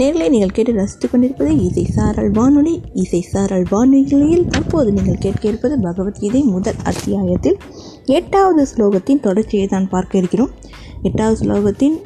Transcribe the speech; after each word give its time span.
நேர்களை 0.00 0.26
நீங்கள் 0.28 0.54
கேட்டு 0.56 0.72
ரசித்துக் 0.72 1.12
கொண்டிருப்பது 1.12 1.52
இசை 1.66 1.84
சாரல் 1.96 2.30
வானொலி. 2.30 2.74
இசை 3.02 3.20
சாரல் 3.32 3.66
வானொலியில் 3.70 4.46
தற்போது 4.48 4.90
நீங்கள் 4.92 5.22
கேட்க 5.24 5.44
இருப்பது 5.48 5.74
பகவத்கீதை 5.80 6.42
முதல் 6.54 6.80
அத்தியாயத்தில் 6.90 7.56
எட்டாவது 8.18 8.64
ஸ்லோகத்தின் 8.72 9.20
தொடர்ச்சியை 9.20 9.66
தான் 9.66 9.88
பார்க்க 9.88 10.22
இருக்கிறோம். 10.22 10.52
எட்டாவது 11.02 11.38
ஸ்லோகத்தின் 11.42 11.96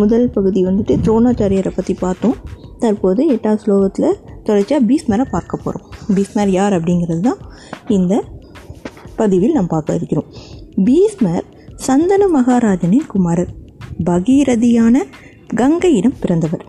முதல் 0.00 0.28
பகுதி 0.30 0.60
வந்துட்டு 0.64 0.94
துரோணாச்சாரியரை 1.06 1.72
பற்றி 1.74 1.94
பார்த்தோம். 1.94 2.36
தற்போது 2.78 3.22
எட்டாவது 3.34 3.62
ஸ்லோகத்தில் 3.64 4.16
தொடர்ச்சியாக 4.46 4.82
பீஸ்மரை 4.88 5.24
பார்க்க 5.34 5.56
போகிறோம் 5.56 5.84
பீஸ்மர் 6.14 6.50
யார் 6.58 6.74
அப்படிங்கிறது 6.78 7.20
தான் 7.20 7.42
இந்த 7.88 8.14
பதிவில் 9.20 9.52
நாம் 9.52 9.70
பார்க்க 9.74 9.98
இருக்கிறோம். 10.00 10.28
பீஸ்மர் 10.86 11.44
சந்தன 11.86 12.22
மகாராஜனின் 12.36 13.06
குமாரர். 13.12 13.52
பகீரதியான 14.04 14.96
கங்கையிடம் 15.54 16.20
பிறந்தவர். 16.20 16.64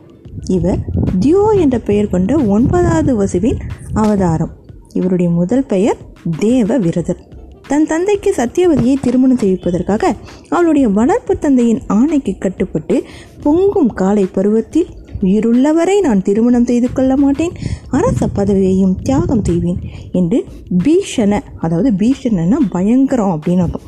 இவர் 0.47 0.81
தியோ 1.19 1.43
என்ற 1.59 1.79
பெயர் 1.79 2.09
கொண்ட 2.09 2.37
ஒன்பதாவது 2.55 3.15
வசுவின் 3.15 3.61
அவதாரம். 3.93 4.51
இவருடைய 4.93 5.31
முதல் 5.31 5.65
பெயர் 5.65 5.97
தேவ 6.39 6.77
விரதர் 6.77 7.23
தன் 7.67 7.85
தந்தைக்கு 7.85 8.33
சத்தியவதியை 8.37 8.95
திருமணம் 9.01 9.37
செய்விப்பதற்காக 9.37 10.13
அவளுடைய 10.49 10.89
வளர்ப்பு 10.89 11.37
தந்தையின் 11.37 11.81
ஆணைக்கு 11.87 12.37
கட்டுப்பட்டு 12.37 13.03
பொங்கும் 13.43 13.93
காலை 13.93 14.25
பருவத்தில் 14.25 14.91
உயிருள்ளவரை 15.21 15.99
நான் 16.01 16.21
திருமணம் 16.21 16.65
செய்து 16.65 16.93
கொள்ள 16.93 17.17
மாட்டேன். 17.17 17.53
அரச 17.89 18.27
பதவியையும் 18.35 18.95
தியாகம் 19.03 19.43
செய்வேன் 19.43 19.79
என்று 20.11 20.43
பீஷண 20.83 21.39
அதாவது 21.59 21.91
பீஷணன்னா 21.91 22.57
பயங்கரம் 22.69 23.33
அப்படின்னு 23.35 23.63
அர்த்தம். 23.65 23.87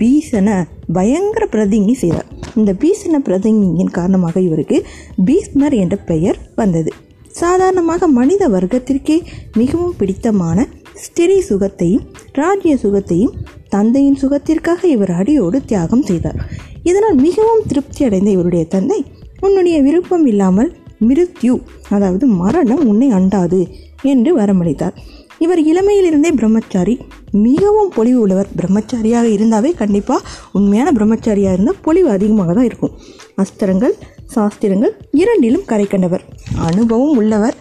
பீசனை 0.00 0.56
பயங்கர 0.92 1.44
பிரதிங்கி 1.52 1.92
செய்தார். 1.92 2.28
இந்த 2.56 2.70
பீசனை 2.72 3.18
பிரதிங்கியின் 3.28 3.92
காரணமாக 3.98 4.40
இவருக்கு 4.40 4.78
பீஸ்மர் 5.26 5.76
என்ற 5.82 5.96
பெயர் 5.96 6.38
வந்தது. 6.56 6.92
சாதாரணமாக 7.40 8.06
மனித 8.06 8.48
வர்க்கத்திற்கே 8.48 9.16
மிகவும் 9.54 9.96
பிடித்தமான 9.96 10.66
ஸ்திரீ 10.94 11.38
சுகத்தையும் 11.48 12.04
ராஜ்ய 12.32 12.74
சுகத்தையும் 12.82 13.34
தந்தையின் 13.68 14.20
சுகத்திற்காக 14.22 14.80
இவர் 14.86 15.10
அடியோடு 15.10 15.64
தியாகம் 15.64 16.02
செய்தார். 16.02 16.38
இதனால் 16.82 17.18
மிகவும் 17.26 17.64
திருப்தி 17.66 18.04
அடைந்த 18.04 18.30
இவருடைய 18.30 18.64
தந்தை 18.64 19.04
உன்னுடைய 19.40 19.76
விருப்பம் 19.82 20.26
இல்லாமல் 20.26 20.70
மிருத்யு 21.08 21.54
அதாவது 21.88 22.26
மரணம் 22.26 22.84
உன்னை 22.86 23.08
அண்டாது 23.10 23.60
என்று 24.02 24.30
வரமளித்தார். 24.38 24.96
இவர் 25.38 25.60
இளமையிலிருந்தே 25.62 26.30
பிரம்மச்சாரி. 26.32 27.00
மிகவும் 27.30 27.90
பொலிவு 27.94 28.20
உள்ளவர் 28.20 28.46
பிரம்மச்சாரியாக 28.56 29.26
இருந்தாவே 29.36 29.74
கண்டிப்பாக 29.74 30.26
உண்மையான 30.52 30.92
பிரம்மச்சாரியாக 30.92 31.52
இருந்தால் 31.52 31.82
பொலிவு 31.82 32.10
அதிகமாக 32.10 32.52
தான் 32.52 32.64
இருக்கும். 32.64 32.92
அஸ்திரங்கள் 33.36 33.94
சாஸ்திரங்கள் 34.26 34.96
இரண்டிலும் 35.10 35.64
கரை 35.64 35.86
கண்டவர். 35.86 36.24
அனுபவம் 36.56 37.16
உள்ளவர். 37.16 37.54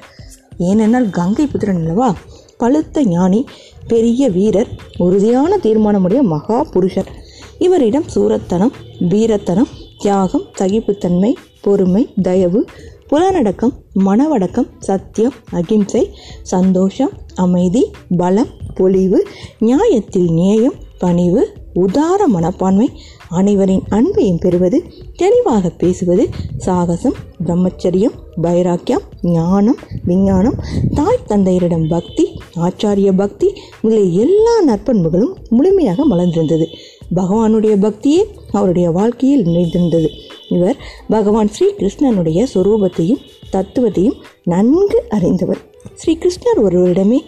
ஏனென்றால் 0.58 1.10
கங்கை 1.10 1.46
புத்திரன் 1.46 1.76
அல்லவா? 1.76 2.16
பழுத்த 2.58 3.04
ஞானி 3.04 3.46
பெரிய 3.88 4.30
வீரர் 4.30 4.68
உறுதியான 4.98 5.58
தீர்மானமுடைய 5.58 6.22
மகா 6.22 6.64
புருஷர். 6.64 7.10
இவரிடம் 7.58 8.06
சூரத்தனம் 8.16 8.74
வீரத்தனம் 9.10 9.72
தியாகம் 9.98 10.46
சகிப்புத்தன்மை 10.60 11.34
பொறுமை 11.62 12.10
தயவு 12.22 12.66
புலனடக்கம் 13.14 13.74
மனவடக்கம் 13.96 14.70
சத்தியம் 14.80 15.34
அகிம்சை 15.52 16.10
சந்தோஷம் 16.42 17.12
அமைதி 17.36 17.92
பலம் 18.18 18.48
பொலிவு 18.74 19.20
நியாயத்தில் 19.60 20.32
நேயம் 20.32 20.74
பணிவு 20.98 21.54
உதார 21.74 22.28
மனப்பான்மை 22.28 22.90
அனைவரின் 23.30 23.84
அன்பையும் 23.90 24.40
பெறுவது 24.40 24.84
தெளிவாக 25.16 25.70
பேசுவது 25.70 26.30
சாகசம் 26.58 27.14
பிரம்மச்சரியம் 27.46 28.18
பைராக்கியம் 28.42 29.06
ஞானம் 29.22 29.78
விஞ்ஞானம் 30.06 30.58
தாய் 30.94 31.24
தந்தையரிடம் 31.28 31.88
பக்தி 31.88 32.40
ஆச்சாரிய 32.56 33.12
பக்தி 33.16 33.62
முதலிய 33.82 34.22
எல்லா 34.22 34.76
நற்பண்புகளும் 34.76 35.36
முழுமையாக 35.50 36.06
மலர்ந்திருந்தது. 36.06 36.68
பகவானுடைய 37.16 37.76
பக்தியே 37.78 38.24
அவருடைய 38.52 38.90
வாழ்க்கையில் 38.92 39.46
நிறைந்திருந்தது 39.46 40.12
இவர் 40.54 40.80
பகவான் 41.10 41.50
ஸ்ரீகிருஷ்ணனுடைய 41.56 42.40
சுரூபத்தையும் 42.54 42.54
சொரூபத்தையும் 42.54 43.22
தத்துவத்தையும் 43.54 44.18
நன்கு 44.44 45.00
அறிந்தவர். 45.10 45.62
ஸ்ரீகிருஷ்ணர் 46.00 46.62
ஒருவரிடமே 46.62 47.20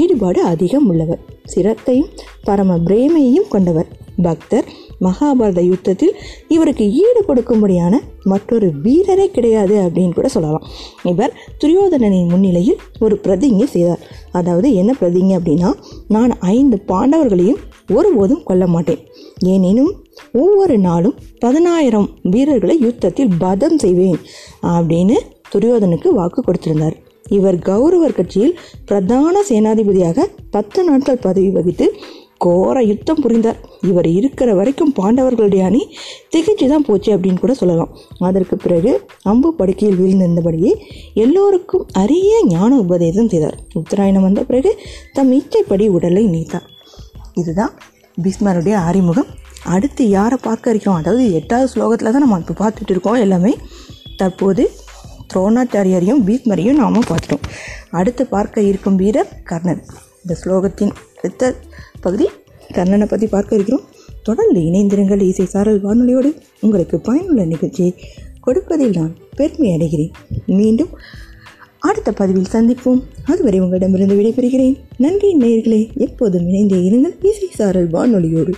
ஈடுபாடு 0.00 0.40
அதிகம் 0.54 0.88
உள்ளவர். 0.88 1.22
சிரத்தையும் 1.54 2.10
பரம 2.44 2.78
பிரேமையையும் 2.78 3.48
கொண்டவர். 3.48 3.88
பக்தர் 4.16 4.64
மகாபாரத 5.00 5.60
யுத்தத்தில் 5.60 6.14
இவருக்கு 6.48 6.84
ஈடு 6.92 7.20
கொடுக்கும்படியான 7.28 7.94
மற்றொரு 8.22 8.72
வீரரே 8.82 9.26
கிடையாது 9.26 9.74
அப்படின்னு 9.76 10.12
கூட 10.12 10.28
சொல்லலாம். 10.28 10.64
இவர் 11.02 11.32
துரியோதனனின் 11.64 12.28
முன்னிலையில் 12.28 12.78
ஒரு 13.00 13.20
பிரதிங்கை 13.22 13.64
செய்தார். 13.64 13.98
அதாவது 14.32 14.74
என்ன 14.74 14.94
பிரதிங்கை 15.00 15.36
அப்படின்னா 15.38 15.72
நான் 16.08 16.38
ஐந்து 16.38 16.78
பாண்டவர்களையும் 16.88 17.60
ஒருபோதும் 17.94 18.42
கொல்ல 18.44 18.66
மாட்டேன். 18.66 18.98
ஏனெனும் 19.44 19.92
ஒவ்வொரு 20.32 20.78
நாளும் 20.78 21.14
பதினாயிரம் 21.38 22.08
வீரர்களை 22.22 22.76
யுத்தத்தில் 22.80 23.32
பதம் 23.38 23.78
செய்வேன் 23.78 24.20
அப்படின்னு 24.62 25.16
துரியோதனுக்கு 25.54 26.08
வாக்கு 26.08 26.42
கொடுத்திருந்தார். 26.42 26.96
இவர் 27.28 27.58
கௌரவர் 27.58 28.14
கட்சியில் 28.14 28.58
பிரதான 28.84 29.42
சேனாதிபதியாக 29.48 30.24
பத்து 30.50 30.84
நாட்கள் 30.84 31.16
பதவி 31.16 31.48
வகித்து 31.48 31.86
கோர 32.44 32.76
யுத்தம் 32.90 33.20
புரிந்தார். 33.24 33.58
இவர் 33.88 34.08
இருக்கிற 34.18 34.50
வரைக்கும் 34.58 34.92
பாண்டவர்களுடைய 34.98 35.62
அணி 35.68 35.82
திகைச்சு 36.34 36.66
தான் 36.72 36.86
போச்சு 36.88 37.10
அப்படின்னு 37.14 37.42
கூட 37.42 37.54
சொல்லலாம். 37.60 37.92
அதற்கு 38.28 38.56
பிறகு 38.64 38.92
அம்பு 39.32 39.50
படுக்கையில் 39.60 39.98
வீழ்ந்திருந்தபடியே 40.00 40.72
எல்லோருக்கும் 41.24 41.84
அரிய 42.02 42.40
ஞான 42.54 42.70
உபதேசம் 42.84 43.30
செய்தார். 43.32 43.56
உத்தராயணம் 43.80 44.26
வந்த 44.28 44.42
பிறகு 44.50 44.72
தம் 45.18 45.32
இச்சைப்படி 45.38 45.86
உடலை 45.96 46.24
நீத்தார். 46.34 46.66
இதுதான் 47.42 47.74
பீஸ்மருடைய 48.24 48.76
அறிமுகம். 48.90 49.30
அடுத்து 49.74 50.02
யாரை 50.16 50.38
பார்க்க 50.46 50.72
இருக்கோம் 50.74 50.98
அதாவது 51.00 51.24
எட்டாவது 51.38 51.70
ஸ்லோகத்தில் 51.74 52.14
தான் 52.14 52.24
நம்ம 52.24 52.40
இப்போ 52.44 52.54
பார்த்துட்டு 52.62 52.92
இருக்கோம் 52.94 53.20
எல்லாமே. 53.26 53.52
தற்போது 54.20 54.64
துரோணாச்சாரியரையும் 55.32 56.22
பீஸ்மரையும் 56.28 56.80
நாம் 56.80 56.98
பார்த்துட்டோம். 57.10 57.46
அடுத்து 58.00 58.22
பார்க்க 58.34 58.68
இருக்கும் 58.70 58.98
வீரர் 59.02 59.32
கர்ணன். 59.50 59.82
இந்த 60.22 60.34
ஸ்லோகத்தின் 60.42 60.92
அடுத்த 61.22 61.54
பகுதி 62.00 62.28
கர்ணனை 62.72 63.06
பற்றி 63.06 63.26
பார்க்க 63.26 63.54
இருக்கிறோம். 63.54 63.84
தொடர்ந்து 64.22 64.60
இணைந்திருங்கள் 64.60 65.20
இசை 65.20 65.46
சாரல் 65.46 65.84
வானொலியோடு. 65.84 66.30
உங்களுக்கு 66.60 67.00
பயனுள்ள 67.00 67.44
நிகழ்ச்சியை 67.44 67.94
கொடுப்பதில் 68.40 68.90
நான் 68.90 69.16
பெருமை 69.36 69.68
அடைகிறேன். 69.70 70.10
மீண்டும் 70.46 70.88
அடுத்த 71.78 72.12
பதிவில் 72.12 72.52
சந்திப்போம். 72.52 73.02
அதுவரை 73.24 73.60
உங்களிடமிருந்து 73.60 74.14
விடைபெறுகிறேன். 74.14 74.76
நன்றி 74.98 75.36
நேர்களே 75.36 75.96
எப்போதும் 75.96 76.48
இணைந்தே 76.48 76.76
இருங்கள் 76.76 77.24
இசை 77.24 77.48
சாரல் 77.50 77.90
வானொலியோடு. 77.90 78.52